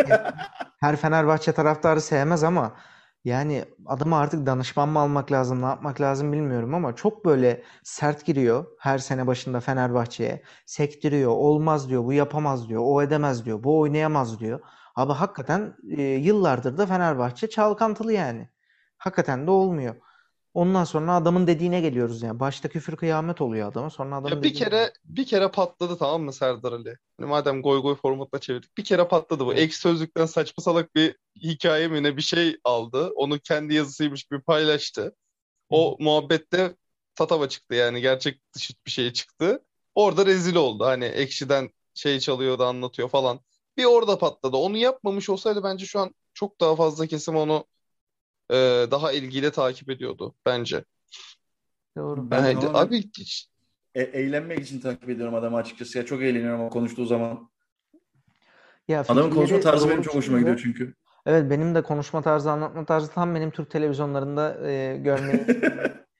[0.79, 2.75] her Fenerbahçe taraftarı sevmez ama
[3.25, 8.25] Yani adama artık danışman mı almak lazım, ne yapmak lazım bilmiyorum ama çok böyle sert
[8.25, 10.43] giriyor her sene başında Fenerbahçe'ye.
[10.65, 14.59] Sektiriyor, olmaz diyor, bu yapamaz diyor, o edemez diyor, bu oynayamaz diyor.
[14.95, 18.49] Abi hakikaten e, yıllardır da Fenerbahçe çalkantılı yani.
[18.97, 19.95] Hakikaten de olmuyor.
[20.55, 22.39] Ondan sonra adamın dediğine geliyoruz yani.
[22.39, 26.21] Başta küfür kıyamet oluyor adama, sonra adamın Ya bir dediğine kere bir kere patladı tamam
[26.21, 26.97] mı Serdar Ali?
[27.17, 28.77] Hani madem goy goy formatına çevirdik.
[28.77, 29.53] Bir kere patladı bu.
[29.53, 33.11] Ekşi Sözlük'ten saçma salak bir hikaye mi ne bir şey aldı.
[33.15, 35.15] Onu kendi yazısıymış gibi paylaştı.
[35.69, 36.75] O muhabbette
[37.15, 39.63] tatava çıktı yani gerçek dışı bir şey çıktı.
[39.95, 40.85] Orada rezil oldu.
[40.85, 43.39] Hani Ekşi'den şey çalıyor da anlatıyor falan.
[43.77, 44.57] Bir orada patladı.
[44.57, 47.65] Onu yapmamış olsaydı bence şu an çok daha fazla kesim onu
[48.51, 48.55] e,
[48.91, 50.83] daha ilgiyle takip ediyordu bence.
[51.97, 52.31] Doğru.
[52.31, 53.47] Ben Yani abi hiç-
[53.95, 55.97] e- eğlenmek için takip ediyorum adamı açıkçası.
[55.97, 57.49] Ya çok eğleniyorum o konuştuğu zaman.
[58.87, 60.93] Ya Adamın konuşma tarzı benim çok hoşuma gidiyor çünkü.
[61.25, 65.45] Evet benim de konuşma tarzı, anlatma tarzı tam benim Türk televizyonlarında e, görmeyi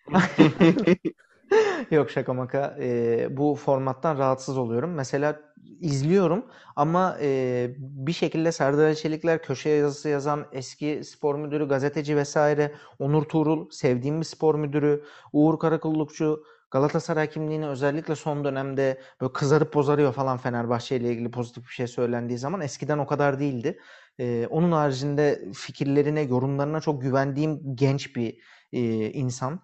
[1.91, 2.77] Yok şaka maka.
[2.79, 4.93] E, bu formattan rahatsız oluyorum.
[4.93, 5.41] Mesela
[5.79, 12.75] izliyorum ama e, bir şekilde Serdar Çelikler köşe yazısı yazan eski spor müdürü, gazeteci vesaire,
[12.99, 19.73] Onur Tuğrul sevdiğim bir spor müdürü, Uğur Karakullukçu Galatasaray kimliğini özellikle son dönemde böyle kızarıp
[19.73, 23.79] bozarıyor falan Fenerbahçe ile ilgili pozitif bir şey söylendiği zaman eskiden o kadar değildi.
[24.19, 28.37] E, onun haricinde fikirlerine, yorumlarına çok güvendiğim genç bir
[28.73, 29.59] e, insan.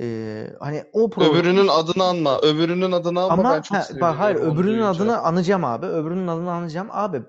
[0.00, 2.40] Ee, hani o program öbürünün adını anma.
[2.40, 4.86] Öbürünün adını anma ben ama çok ha, bak hayır öbürünün duyunca.
[4.86, 5.86] adını anacağım abi.
[5.86, 6.88] Öbürünün adını anacağım.
[6.90, 7.22] Abi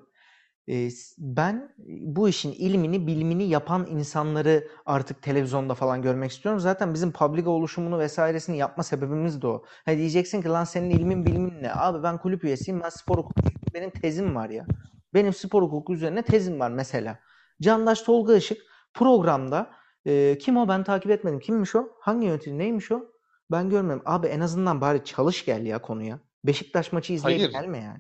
[0.70, 6.60] e, ben bu işin ilmini, bilimini yapan insanları artık televizyonda falan görmek istiyorum.
[6.60, 9.64] Zaten bizim Publica oluşumunu vesairesini yapma sebebimiz de o.
[9.86, 11.74] Ha diyeceksin ki lan senin ilmin bilimin ne?
[11.74, 12.82] Abi ben kulüp üyesiyim.
[12.84, 13.42] Ben spor hukuku
[13.74, 14.66] benim tezim var ya.
[15.14, 17.20] Benim spor hukuku üzerine tezim var mesela.
[17.62, 18.62] Candaş Tolga Işık
[18.94, 19.70] programda
[20.08, 21.40] e, kim o ben takip etmedim.
[21.40, 21.90] Kimmiş o?
[22.02, 22.58] Hangi yönetici?
[22.58, 23.02] Neymiş o?
[23.52, 24.02] Ben görmedim.
[24.06, 26.20] Abi en azından bari çalış gel ya konuya.
[26.46, 27.52] Beşiktaş maçı izleye Hayır.
[27.52, 28.00] gelme yani.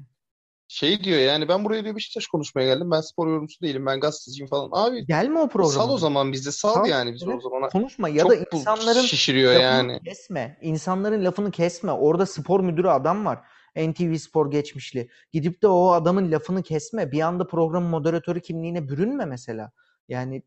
[0.69, 2.91] Şey diyor yani ben buraya diyor Beşiktaş konuşmaya geldim.
[2.91, 3.85] Ben spor yorumcusu değilim.
[3.85, 4.69] Ben gazeteciyim falan.
[4.71, 5.73] Abi Gelme o programa.
[5.73, 6.51] sal o zaman bizi.
[6.51, 7.43] Sal Sal, yani bizi o evet.
[7.43, 7.69] zaman.
[7.69, 9.99] Konuşma ya da insanların şişiriyor lafını yani.
[10.05, 10.57] kesme.
[10.61, 11.91] İnsanların lafını kesme.
[11.91, 13.39] Orada spor müdürü adam var.
[13.77, 15.09] NTV Spor geçmişli.
[15.31, 17.11] Gidip de o adamın lafını kesme.
[17.11, 19.71] Bir anda program moderatörü kimliğine bürünme mesela.
[20.09, 20.43] Yani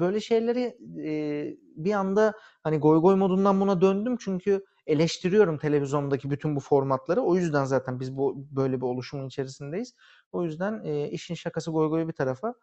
[0.00, 2.32] böyle şeyleri e, bir anda
[2.62, 7.20] hani goy goy modundan buna döndüm çünkü eleştiriyorum televizyondaki bütün bu formatları.
[7.20, 9.94] O yüzden zaten biz bu böyle bir oluşumun içerisindeyiz.
[10.32, 12.54] O yüzden e, işin şakası goy goy bir tarafa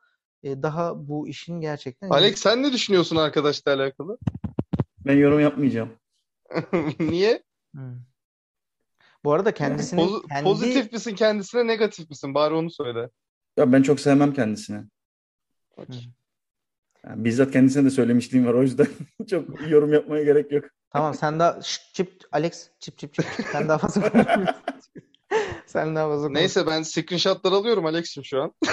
[0.44, 4.18] e, daha bu işin gerçekten Alex sen ne düşünüyorsun arkadaşla alakalı?
[5.06, 5.90] Ben yorum yapmayacağım.
[7.00, 7.44] Niye?
[7.72, 8.02] Hmm.
[9.24, 12.34] Bu arada kendisinin Poz- kendi Pozitif misin kendisine negatif misin?
[12.34, 13.10] Bari onu söyle.
[13.58, 14.84] Ya ben çok sevmem kendisini.
[15.78, 16.10] Okey.
[17.06, 18.88] Yani bizzat kendisine de söylemişliğim var o yüzden
[19.30, 20.66] çok yorum yapmaya gerek yok.
[20.90, 24.12] Tamam sen daha Şşt, çip Alex çip çip çip sen daha fazla.
[25.66, 26.30] Sen daha fazla.
[26.30, 28.54] Neyse ben screenshotlar alıyorum Alex'im şu an.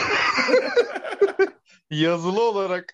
[1.90, 2.92] Yazılı olarak.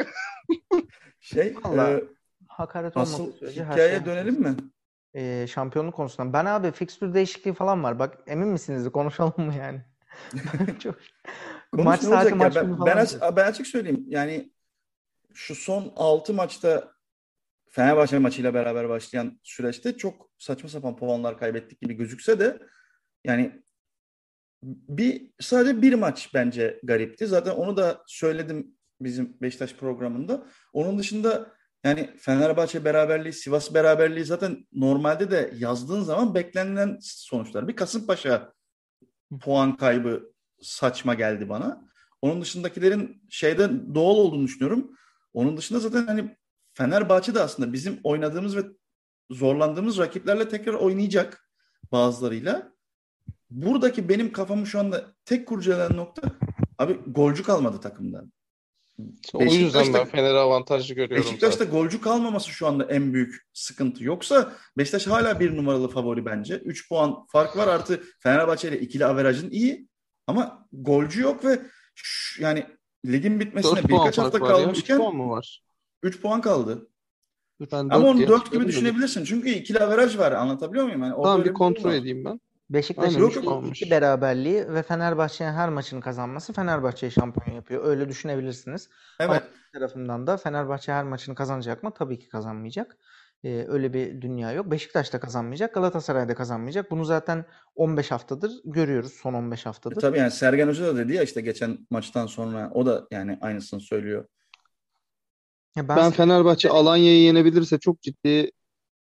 [1.21, 2.05] Şey, Vallahi e,
[2.49, 4.55] Hakaret asıl sürece her hikayeye şey dönelim mi?
[5.15, 6.33] Ee, şampiyonluk konusundan.
[6.33, 7.99] Ben abi fikstür değişikliği falan var.
[7.99, 8.93] Bak emin misiniz?
[8.93, 9.81] Konuşalım mı yani?
[10.79, 10.95] Çok...
[11.73, 12.37] Konuş Maç saati olacak ya?
[12.37, 13.37] maç Ben, ben, falan aç- diyor.
[13.37, 14.05] ben açık söyleyeyim.
[14.09, 14.53] Yani
[15.35, 16.93] şu son 6 maçta
[17.71, 22.59] Fenerbahçe maçıyla beraber başlayan süreçte çok saçma sapan puanlar kaybettik gibi gözükse de
[23.25, 23.63] yani
[24.63, 27.27] bir sadece bir maç bence garipti.
[27.27, 30.47] Zaten onu da söyledim bizim Beşiktaş programında.
[30.73, 31.53] Onun dışında
[31.85, 37.69] yani Fenerbahçe beraberliği, Sivas beraberliği zaten normalde de yazdığın zaman beklenilen sonuçlar.
[37.69, 38.53] Bir Kasımpaşa
[39.41, 41.85] puan kaybı saçma geldi bana.
[42.23, 44.97] Onun dışındakilerin şeyden doğal olduğunu düşünüyorum.
[45.35, 46.37] Onun dışında zaten hani
[46.75, 48.63] Fenerbahçe de aslında bizim oynadığımız ve
[49.31, 51.51] zorlandığımız rakiplerle tekrar oynayacak
[51.93, 52.73] bazılarıyla.
[53.51, 56.23] Buradaki benim kafamı şu anda tek kurcalayan nokta
[56.79, 58.33] abi golcü kalmadı takımdan.
[59.35, 61.79] O yüzden ben Fener'i avantajlı görüyorum Beşiktaş'ta zaten.
[61.79, 64.05] golcü kalmaması şu anda en büyük sıkıntı.
[64.05, 66.55] Yoksa Beşiktaş hala bir numaralı favori bence.
[66.57, 69.89] 3 puan fark var artı Fenerbahçe ile ikili averajın iyi.
[70.27, 71.61] Ama golcü yok ve
[71.95, 72.67] şu- yani
[73.07, 74.45] ligin bitmesine 4 puan birkaç hafta ya.
[74.45, 75.63] 3 kalmışken puan mı var?
[76.03, 76.89] 3 puan kaldı.
[77.73, 79.25] Ben Ama 4 onu diye 4 gibi düşünebilirsin.
[79.25, 80.33] Çünkü ikili averaj var.
[80.33, 81.03] Anlatabiliyor muyum?
[81.03, 82.41] Yani Tamam bir kontrol edeyim ben.
[82.71, 83.67] Beşiktaş'ın Yok, iki, yok.
[83.69, 87.85] iki beraberliği ve Fenerbahçe'nin her maçını kazanması Fenerbahçe'yi şampiyon yapıyor.
[87.85, 88.89] Öyle düşünebilirsiniz.
[89.19, 89.45] Ama Evet.
[89.75, 91.91] bir tarafından da Fenerbahçe her maçını kazanacak mı?
[91.95, 92.97] Tabii ki kazanmayacak.
[93.45, 94.71] Ee, öyle bir dünya yok.
[94.71, 96.91] Beşiktaş da kazanmayacak, Galatasaray da kazanmayacak.
[96.91, 99.13] Bunu zaten 15 haftadır görüyoruz.
[99.13, 100.01] Son 15 E haftadır.
[100.01, 103.81] tabii yani Sergen Hoca da dedi ya işte geçen maçtan sonra o da yani aynısını
[103.81, 104.25] söylüyor.
[105.77, 108.51] Ya Ben ben Fenerbahçe Alanya'yı yenebilirse çok ciddi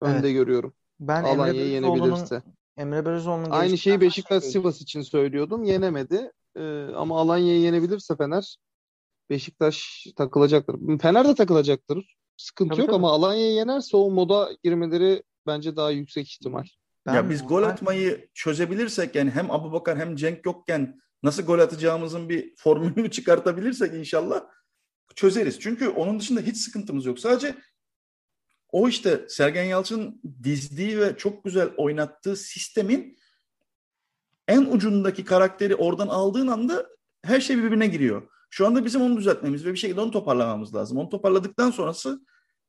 [0.01, 0.75] önde evet görüyorum.
[1.01, 2.43] ben Alanya'yı yenebilirse.
[2.77, 5.65] Emre Belözoğlu'nun Aynı şeyi Beşiktaş Sivas için söylüyordum.
[5.65, 6.31] Yenemedi.
[6.57, 8.57] Ee, ama Alanya'yı yenebilirse Fener
[9.31, 10.99] Beşiktaş takılacaktır.
[11.03, 12.17] Fener de takılacaktır.
[12.37, 12.97] Sıkıntı tabii yok tabii.
[12.97, 16.65] ama Alanya'yı yenerse o moda girmeleri bence daha yüksek ihtimal.
[17.07, 22.29] Ya Ben biz gol atmayı çözebilirsek yani hem Abubakar hem Cenk yokken nasıl gol atacağımızın
[22.29, 24.45] bir formülünü çıkartabilirsek inşallah
[25.15, 25.61] çözeriz.
[25.61, 27.19] Çünkü onun dışında hiç sıkıntımız yok.
[27.19, 27.57] Sadece
[28.73, 33.19] o işte Sergen Yalçın'ın dizdiği ve çok güzel oynattığı sistemin
[34.49, 36.87] en ucundaki karakteri oradan aldığın anda
[37.25, 38.29] her şey birbirine giriyor.
[38.53, 40.99] Şu anda bizim onu düzeltmemiz ve bir şekilde onu toparlamamız lazım.
[40.99, 42.21] Onu toparladıktan sonrası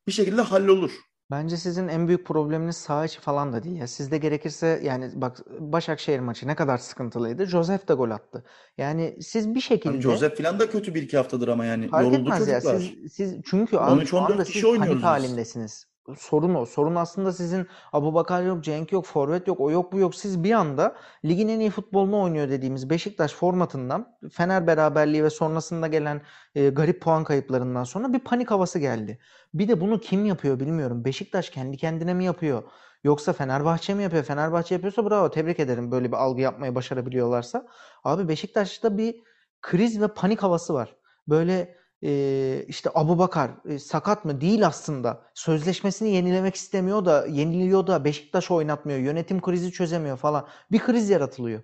[0.07, 0.91] bir şekilde hallolur.
[1.31, 3.87] Bence sizin en büyük probleminiz saha içi falan da değil ya.
[3.87, 7.45] Sizde gerekirse yani bak Başakşehir maçı ne kadar sıkıntılıydı.
[7.45, 8.43] Josef de gol attı.
[8.77, 12.19] Yani siz bir şekilde Joseph falan da kötü bir iki haftadır ama yani fark yoruldu
[12.19, 12.61] etmez ya.
[12.61, 12.79] çocuklar.
[12.79, 15.92] Siz siz çünkü şu 13-14 anda kişi siz panik halindesiniz.
[16.17, 16.65] Sorun o.
[16.65, 20.15] Sorun aslında sizin Abubakar yok, Cenk yok, forvet yok, o yok, bu yok.
[20.15, 25.87] Siz bir anda ligin en iyi futbolunu oynuyor dediğimiz Beşiktaş formatından Fener beraberliği ve sonrasında
[25.87, 26.21] gelen
[26.55, 29.19] e, garip puan kayıplarından sonra bir panik havası geldi.
[29.53, 31.05] Bir de bunu kim yapıyor bilmiyorum.
[31.05, 32.63] Beşiktaş kendi kendine mi yapıyor?
[33.03, 34.23] Yoksa Fenerbahçe mi yapıyor?
[34.23, 37.67] Fenerbahçe yapıyorsa bravo tebrik ederim böyle bir algı yapmayı başarabiliyorlarsa.
[38.03, 39.15] Abi Beşiktaş'ta bir
[39.61, 40.95] kriz ve panik havası var.
[41.27, 44.41] Böyle e, işte Abubakar e, sakat mı?
[44.41, 45.21] Değil aslında.
[45.33, 48.99] Sözleşmesini yenilemek istemiyor da yeniliyor da Beşiktaş oynatmıyor.
[48.99, 50.47] Yönetim krizi çözemiyor falan.
[50.71, 51.61] Bir kriz yaratılıyor.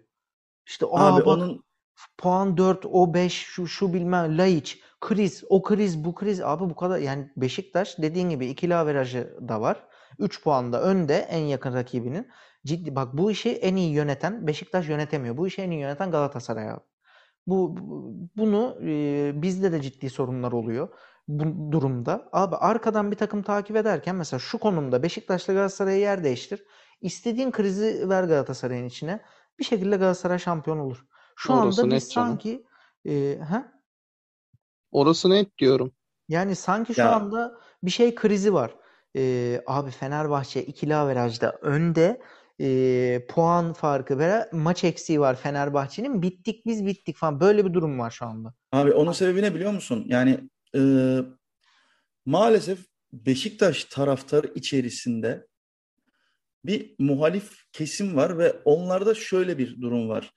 [0.65, 1.63] İşte Abi bak onun
[2.17, 6.41] puan 4, o 5, şu şu bilmem Laiç, kriz, o kriz, bu kriz.
[6.41, 9.83] Abi bu kadar yani Beşiktaş dediğin gibi ikili averajı da var.
[10.19, 12.27] 3 puan da önde en yakın rakibinin.
[12.65, 15.37] Ciddi bak bu işi en iyi yöneten Beşiktaş yönetemiyor.
[15.37, 16.88] Bu işi en iyi yöneten Galatasaray abi.
[17.49, 20.89] Bu bu- bunu e, bizde de ciddi sorunlar oluyor
[21.27, 22.29] bu durumda.
[22.31, 26.63] Abi arkadan bir takım takip ederken mesela şu konumda Beşiktaş'la Galatasaray'ı yer değiştir.
[27.01, 29.21] İstediğin krizi ver Galatasaray'ın içine.
[29.59, 31.05] Bir şekilde Galatasaray şampiyon olur.
[31.35, 32.65] Şu Orası anda biz sanki
[33.05, 33.71] e, ha?
[34.91, 35.91] Orası net diyorum.
[36.27, 38.75] Yani sanki şu ya anda bir şey krizi var.
[39.15, 42.21] E, abi Fenerbahçe ikili averajda önde.
[42.61, 46.21] E, puan farkı ve maç eksiği var Fenerbahçe'nin.
[46.21, 47.39] Bittik biz bittik falan.
[47.39, 48.53] Böyle bir durum var şu anda.
[48.71, 50.05] abi onun sebebi ne biliyor musun?
[50.07, 50.81] Yani e,
[52.25, 52.79] maalesef
[53.13, 55.47] Beşiktaş taraftarı içerisinde
[56.65, 60.31] bir muhalif kesim var ve onlarda şöyle bir durum var.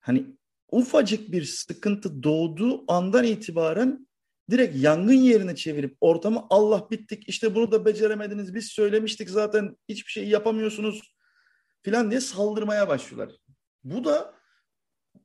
[0.00, 0.26] Hani
[0.70, 4.08] ufacık bir sıkıntı doğduğu andan itibaren
[4.50, 10.10] direkt yangın yerine çevirip ortamı Allah bittik işte bunu da beceremediniz biz söylemiştik zaten hiçbir
[10.10, 11.17] şey yapamıyorsunuz
[11.88, 13.36] filan diye saldırmaya başlıyorlar.
[13.84, 14.34] Bu da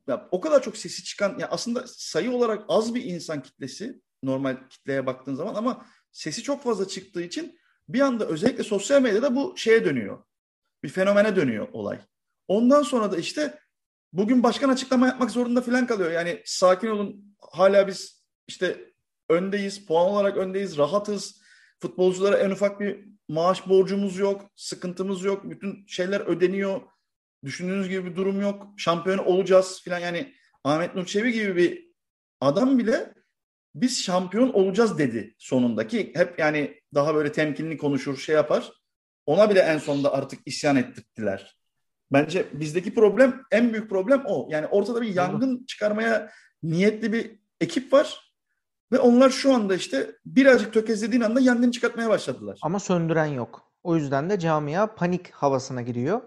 [0.08, 4.56] ya o kadar çok sesi çıkan ya aslında sayı olarak az bir insan kitlesi normal
[4.70, 9.54] kitleye baktığın zaman ama sesi çok fazla çıktığı için bir anda özellikle sosyal medyada bu
[9.56, 10.24] şeye dönüyor.
[10.82, 12.00] Bir fenomene dönüyor olay.
[12.48, 13.58] Ondan sonra da işte
[14.12, 16.10] bugün başkan açıklama yapmak zorunda falan kalıyor.
[16.10, 18.92] Yani sakin olun hala biz işte
[19.28, 21.43] öndeyiz, puan olarak öndeyiz, rahatız.
[21.80, 25.50] Futbolculara en ufak bir maaş borcumuz yok, sıkıntımız yok.
[25.50, 26.80] Bütün şeyler ödeniyor.
[27.44, 28.68] Düşündüğünüz gibi bir durum yok.
[28.76, 30.34] Şampiyon olacağız falan yani
[30.64, 31.88] Ahmet Nur Çebi gibi bir
[32.40, 33.14] adam bile
[33.74, 36.12] biz şampiyon olacağız dedi sonundaki.
[36.14, 38.72] Hep yani daha böyle temkinli konuşur, şey yapar.
[39.26, 41.58] Ona bile en sonunda artık isyan ettirdiler.
[42.12, 44.48] Bence bizdeki problem, en büyük problem o.
[44.50, 46.30] Yani ortada bir yangın çıkarmaya
[46.62, 48.23] niyetli bir ekip var.
[48.92, 52.58] Ve onlar şu anda işte birazcık tökezlediğin anda yangın çıkartmaya başladılar.
[52.62, 53.62] Ama söndüren yok.
[53.82, 56.20] O yüzden de camia panik havasına giriyor.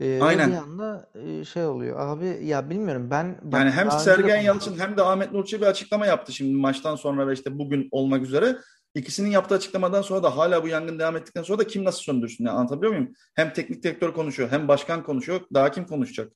[0.00, 0.52] Ee, ve bir Aynen.
[0.52, 2.00] anda e, şey oluyor.
[2.00, 4.40] Abi ya bilmiyorum ben bak Yani hem Sergen.
[4.40, 8.22] Yalçın hem de Ahmet Nur Çebi açıklama yaptı şimdi maçtan sonra ve işte bugün olmak
[8.22, 8.56] üzere.
[8.94, 12.44] İkisinin yaptığı açıklamadan sonra da hala bu yangın devam ettikten sonra da kim nasıl söndürsün?
[12.44, 13.12] Yani anlatabiliyor muyum?
[13.34, 15.40] Hem teknik direktör konuşuyor hem başkan konuşuyor.
[15.54, 16.32] Daha kim konuşacak?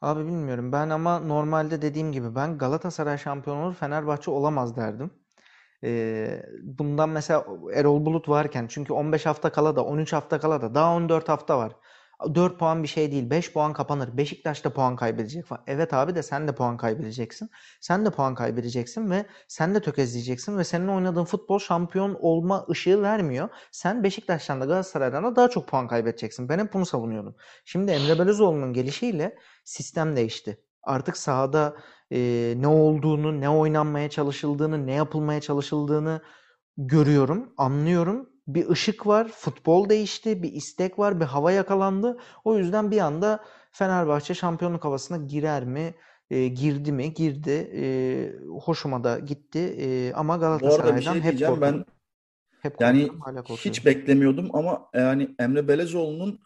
[0.00, 0.72] Abi bilmiyorum.
[0.72, 5.10] Ben ama normalde dediğim gibi ben Galatasaray şampiyon olur, Fenerbahçe olamaz derdim.
[5.84, 10.74] Ee, bundan mesela Erol Bulut varken çünkü 15 hafta kala da 13 hafta kala da
[10.74, 11.72] daha 14 hafta var.
[12.34, 13.30] 4 puan bir şey değil.
[13.30, 14.16] 5 puan kapanır.
[14.16, 15.62] Beşiktaş da puan kaybedecek falan.
[15.66, 17.50] Evet abi de sen de puan kaybedeceksin.
[17.80, 23.02] Sen de puan kaybedeceksin ve sen de tökezleyeceksin ve senin oynadığın futbol şampiyon olma ışığı
[23.02, 23.48] vermiyor.
[23.70, 26.48] Sen Beşiktaş'tan da Galatasaray'dan da daha çok puan kaybedeceksin.
[26.48, 27.36] Ben hep bunu savunuyorum.
[27.64, 30.60] Şimdi Emre Belözoğlu'nun gelişiyle sistem değişti.
[30.82, 31.76] Artık sahada
[32.12, 36.20] e, ne olduğunu, ne oynanmaya çalışıldığını, ne yapılmaya çalışıldığını
[36.76, 38.30] görüyorum, anlıyorum.
[38.46, 42.18] Bir ışık var, futbol değişti, bir istek var, bir hava yakalandı.
[42.44, 45.94] O yüzden bir anda Fenerbahçe şampiyonluk havasına girer mi?
[46.30, 47.14] E, girdi mi?
[47.14, 47.70] Girdi.
[47.74, 47.84] E,
[48.48, 49.58] hoşuma da gitti.
[49.58, 51.60] E, ama bir Galatasaray'dan şey hep diyeceğim.
[51.60, 51.84] Ben.
[52.62, 53.64] Hep Yani korkuyorum, hala korkuyorum.
[53.64, 56.40] hiç beklemiyordum ama yani Emre Belezoğlu'nun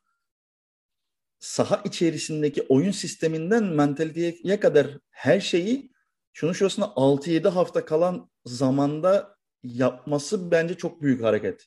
[1.39, 5.93] saha içerisindeki oyun sisteminden mentaliteye kadar her şeyi
[6.33, 11.67] şunun şurasına 6-7 hafta kalan zamanda yapması bence çok büyük hareket.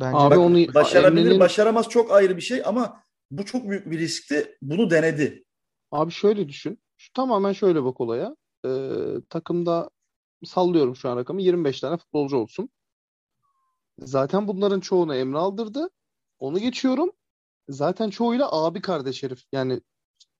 [0.00, 3.90] Bence Abi Bak, onu başarabilir, Emre'nin- başaramaz çok ayrı bir şey ama bu çok büyük
[3.90, 4.56] bir riskti.
[4.62, 5.44] Bunu denedi.
[5.90, 6.82] Abi şöyle düşün.
[6.96, 8.36] Şu, tamamen şöyle bak olaya.
[8.66, 8.70] Ee,
[9.28, 9.90] takımda
[10.44, 12.70] sallıyorum şu an rakamı 25 tane futbolcu olsun.
[13.98, 15.90] Zaten bunların çoğunu Emre aldırdı.
[16.38, 17.10] Onu geçiyorum.
[17.68, 19.42] Zaten çoğuyla abi kardeş herif.
[19.52, 19.80] Yani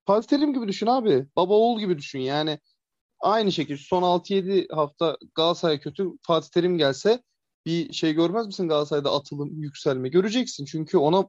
[0.06, 1.26] Fatih Terim gibi düşün abi.
[1.36, 2.18] Baba oğul gibi düşün.
[2.18, 2.58] Yani
[3.20, 6.08] aynı şekilde son 6-7 hafta Galatasaray kötü.
[6.22, 7.22] Fatih Terim gelse
[7.66, 10.08] bir şey görmez misin Galatasaray'da atılım, yükselme?
[10.08, 10.64] Göreceksin.
[10.64, 11.24] Çünkü ona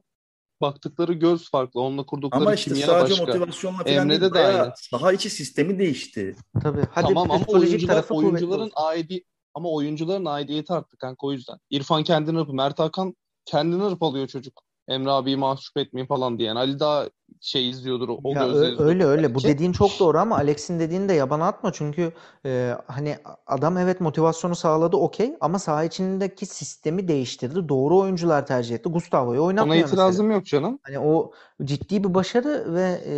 [0.60, 1.80] baktıkları göz farklı.
[1.80, 3.26] Onunla kurdukları Ama işte kimya sadece başka.
[3.26, 4.30] motivasyonla falan Emre'de değil.
[4.30, 4.72] de Bayağı aynı.
[4.76, 6.36] saha içi sistemi değişti.
[6.62, 6.82] tabii.
[6.90, 11.58] Hadi Tamam ama oyuncular oyuncuların aidi ama oyuncuların aidiyeti arttı kanka o yüzden.
[11.70, 13.14] İrfan kendini hırpı, Mert Hakan
[13.44, 14.62] kendini hırpalıyor çocuk.
[14.88, 16.56] Emre abiyi mahcup etmeyin falan diyen.
[16.56, 17.08] Ali daha
[17.42, 19.34] şey izliyordur o, Ya gözle izliyordur öyle öyle.
[19.34, 22.12] Bu dediğin çok doğru ama Alex'in dediğini de yabana atma çünkü
[22.46, 27.68] e, hani adam evet motivasyonu sağladı okey ama saha içindeki sistemi değiştirdi.
[27.68, 28.88] Doğru oyuncular tercih etti.
[28.88, 30.02] Gustavo'yu Ona oynatmıyor mesela.
[30.02, 30.78] itirazım yok canım.
[30.82, 31.32] Hani o
[31.64, 33.14] ciddi bir başarı ve e,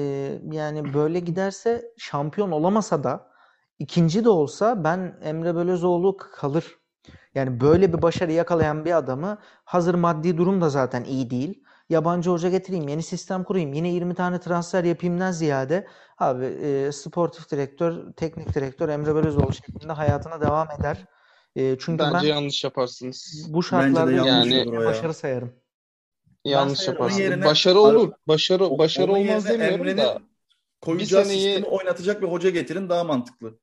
[0.57, 3.31] yani böyle giderse şampiyon olamasa da
[3.79, 6.79] ikinci de olsa ben Emre Belözoğlu kalır.
[7.35, 11.65] Yani böyle bir başarı yakalayan bir adamı hazır maddi durum da zaten iyi değil.
[11.91, 15.87] Yabancı hoca getireyim, yeni sistem kurayım, yine 20 tane transfer yapayımdan ziyade
[16.19, 21.05] abi e, sportif direktör, teknik direktör Emre Belözoğlu şeklinde hayatına devam eder.
[21.57, 23.47] E, çünkü Bence ben yanlış yaparsınız.
[23.49, 24.89] bu şartlarda yanlış Yani- olur o ya.
[24.89, 25.53] başarı sayarım.
[26.45, 26.95] Yanlış sayarım.
[27.03, 27.21] yaparsınız.
[27.31, 28.13] Yerine- Başarı olur.
[28.29, 30.19] Başarı başarı olmaz demiyorum Emre'nin da.
[30.81, 33.59] koyacağı bir seneyi- sistemi oynatacak bir hoca getirin daha mantıklı.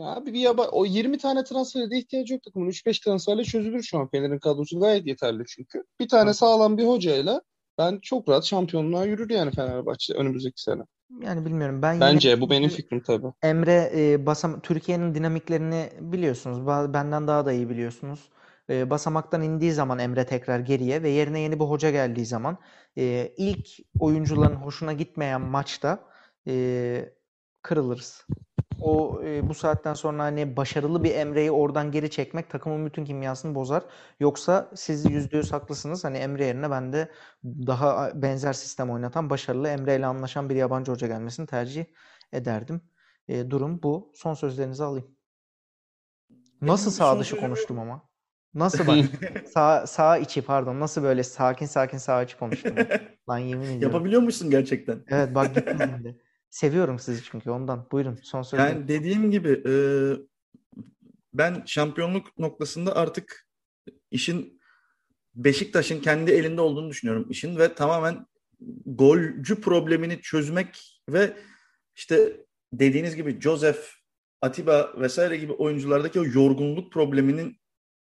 [0.00, 2.68] Ya abi bir yaba o 20 tane transfere de ihtiyacı yok takımın.
[2.68, 4.08] 3-5 transferle çözülür şu an.
[4.08, 5.84] Fener'in kadrosu gayet yeterli çünkü.
[6.00, 7.42] Bir tane sağlam bir hocayla
[7.78, 10.82] ben çok rahat şampiyonluğa yürür yani Fenerbahçe önümüzdeki sene.
[11.22, 11.82] Yani bilmiyorum.
[11.82, 13.26] Ben yine Bence bu benim fikrim tabii.
[13.42, 16.66] Emre e, basam Türkiye'nin dinamiklerini biliyorsunuz.
[16.66, 18.28] Benden daha da iyi biliyorsunuz.
[18.70, 22.58] E, basamaktan indiği zaman Emre tekrar geriye ve yerine yeni bir hoca geldiği zaman
[22.98, 25.98] e, ilk oyuncuların hoşuna gitmeyen maçta
[26.46, 27.12] e,
[27.62, 28.26] kırılırız.
[28.80, 33.54] O e, bu saatten sonra hani başarılı bir Emre'yi oradan geri çekmek takımın bütün kimyasını
[33.54, 33.82] bozar.
[34.20, 36.04] Yoksa siz yüzde yüz haklısınız.
[36.04, 37.10] Hani Emre yerine ben de
[37.44, 41.84] daha benzer sistem oynatan, başarılı Emre ile anlaşan bir yabancı hoca gelmesini tercih
[42.32, 42.80] ederdim.
[43.28, 44.12] E, durum bu.
[44.14, 45.08] Son sözlerinizi alayım.
[46.60, 48.10] Nasıl sağ dışı konuştum ama?
[48.54, 48.98] Nasıl bak?
[49.54, 50.80] Sağ, sağ içi pardon.
[50.80, 52.74] Nasıl böyle sakin sakin sağ içi konuştum.
[53.28, 53.82] Lan yemin ediyorum.
[53.82, 55.04] Yapabiliyor musun gerçekten?
[55.08, 56.20] Evet bak gitti şimdi.
[56.50, 57.86] Seviyorum sizi çünkü ondan.
[57.92, 58.68] Buyurun son sözler.
[58.68, 59.74] Yani dediğim gibi e,
[61.34, 63.48] ben şampiyonluk noktasında artık
[64.10, 64.60] işin
[65.34, 68.26] Beşiktaş'ın kendi elinde olduğunu düşünüyorum işin ve tamamen
[68.86, 71.36] golcü problemini çözmek ve
[71.96, 73.78] işte dediğiniz gibi Joseph,
[74.40, 77.60] Atiba vesaire gibi oyunculardaki o yorgunluk probleminin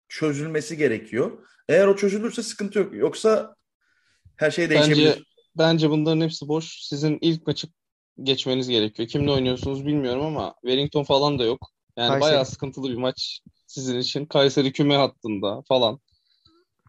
[0.10, 1.48] çözülmesi gerekiyor.
[1.70, 2.94] Eğer o çözülürse sıkıntı yok.
[2.94, 3.56] Yoksa
[4.36, 5.06] her şey değişebilir.
[5.06, 5.24] Bence
[5.56, 6.82] bence bunların hepsi boş.
[6.82, 7.68] Sizin ilk maçı
[8.24, 9.10] geçmeniz gerekiyor.
[9.10, 11.72] Kimle oynuyorsunuz bilmiyorum ama Wellington falan da yok.
[11.98, 12.22] Yani Kayseri.
[12.22, 14.26] bayağı sıkıntılı bir maç sizin için.
[14.26, 16.00] Kayseri küme hattında falan.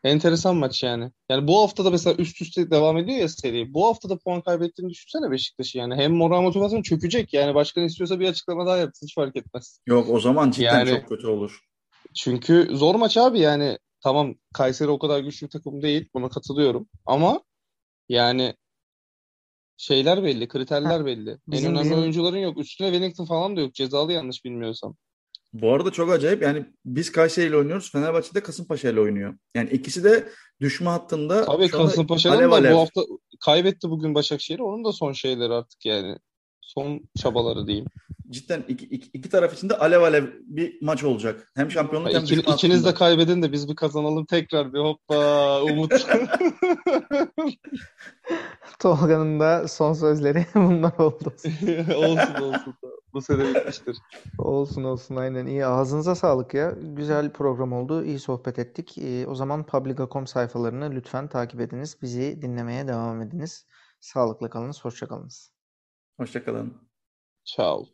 [0.05, 1.11] Enteresan maç yani.
[1.31, 3.75] Yani bu hafta da mesela üst üste devam ediyor ya seri.
[3.75, 5.95] Bu hafta da puan kaybettiğini düşünsene Beşiktaş'ı yani.
[5.95, 7.55] Hem moral motivasyon çökecek yani.
[7.55, 9.81] Başkan istiyorsa bir açıklama daha yapsın hiç fark etmez.
[9.87, 11.61] Yok o zaman cidden Yani- çok kötü olur.
[12.14, 13.79] Çünkü zor maç abi yani.
[14.01, 16.09] Tamam Kayseri o kadar güçlü bir takım değil.
[16.14, 16.88] Buna katılıyorum.
[17.07, 17.41] Ama
[18.09, 18.55] yani
[19.79, 21.31] şeyler belli, kriterler belli.
[21.31, 22.59] En bizim- önemli bizim- oyuncuların yok.
[22.59, 23.75] Üstüne Wellington falan da yok.
[23.75, 24.97] Cezalı yanlış bilmiyorsam.
[25.53, 27.93] Bu arada çok acayip yani biz Kayseri ile oynuyoruz.
[27.93, 29.38] Fenerbahçe de Kasımpaşa ile oynuyor.
[29.55, 30.29] Yani ikisi de
[30.61, 31.69] düşme hattında Tabii
[32.31, 33.03] alev da bu hafta
[33.45, 34.62] kaybetti bugün Başakşehir'i.
[34.62, 36.19] Onun da son şeyleri artık yani.
[36.68, 37.87] Son çabaları diyeyim.
[38.31, 41.52] Cidden iki, iki, iki taraf için de alev alev bir maç olacak.
[41.57, 45.62] Hem şampiyonluk hem İki, düşme ikiniz de kaybedin de biz bir kazanalım tekrar bir hoppa
[45.62, 45.93] umut.
[48.78, 51.34] Tolga'nın da son sözleri bunlar oldu.
[51.97, 52.74] olsun olsun.
[53.12, 53.97] Bu sene bitmiştir.
[54.38, 55.66] Olsun olsun aynen iyi.
[55.66, 56.74] Ağzınıza sağlık ya.
[56.82, 58.05] Güzel program oldu.
[58.05, 58.99] İyi sohbet ettik.
[58.99, 61.97] Ee, o zaman Publica.com sayfalarını lütfen takip ediniz.
[62.03, 63.66] Bizi dinlemeye devam ediniz.
[64.01, 65.57] Sağlıkla kalınız, hoşça kalınız.
[66.19, 66.91] Hoşçakalın.
[67.45, 67.87] Ciao.